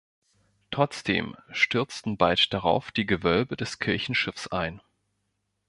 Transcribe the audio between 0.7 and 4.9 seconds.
Trotzdem stürzten bald darauf die Gewölbe des Kirchenschiffs ein.